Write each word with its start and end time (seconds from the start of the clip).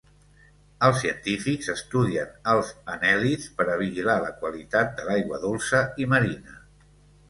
Els 0.87 0.95
científics 1.03 1.69
estudien 1.75 2.33
els 2.55 2.73
anèl·lids 2.95 3.47
per 3.61 3.69
a 3.77 3.79
vigilar 3.85 4.19
la 4.27 4.35
qualitat 4.43 5.01
de 5.01 5.11
l'aigua 5.11 5.45
dolça 5.49 5.89
i 6.07 6.15
marina. 6.17 6.63